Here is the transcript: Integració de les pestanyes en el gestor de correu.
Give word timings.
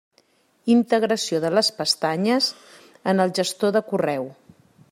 Integració 0.75 1.41
de 1.43 1.51
les 1.57 1.69
pestanyes 1.81 2.49
en 3.13 3.25
el 3.27 3.37
gestor 3.41 3.77
de 3.79 3.87
correu. 3.93 4.31